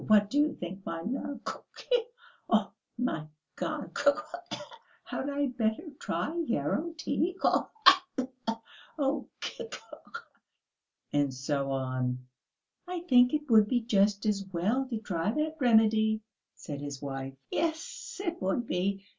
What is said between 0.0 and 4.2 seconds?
What do you think, my love? Khee! Oh, my God! Khee